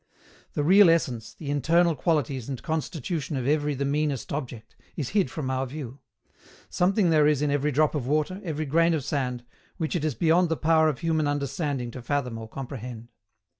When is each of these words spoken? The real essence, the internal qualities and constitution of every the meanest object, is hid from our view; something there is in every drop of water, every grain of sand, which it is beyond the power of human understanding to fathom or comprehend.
The 0.53 0.63
real 0.63 0.89
essence, 0.89 1.31
the 1.35 1.51
internal 1.51 1.95
qualities 1.95 2.49
and 2.49 2.63
constitution 2.63 3.37
of 3.37 3.45
every 3.45 3.75
the 3.75 3.85
meanest 3.85 4.33
object, 4.33 4.75
is 4.95 5.09
hid 5.09 5.29
from 5.29 5.51
our 5.51 5.67
view; 5.67 5.99
something 6.71 7.11
there 7.11 7.27
is 7.27 7.43
in 7.43 7.51
every 7.51 7.71
drop 7.71 7.93
of 7.93 8.07
water, 8.07 8.41
every 8.43 8.65
grain 8.65 8.95
of 8.95 9.03
sand, 9.05 9.43
which 9.77 9.95
it 9.95 10.03
is 10.03 10.15
beyond 10.15 10.49
the 10.49 10.57
power 10.57 10.89
of 10.89 11.01
human 11.01 11.27
understanding 11.27 11.91
to 11.91 12.01
fathom 12.01 12.39
or 12.39 12.49
comprehend. 12.49 13.09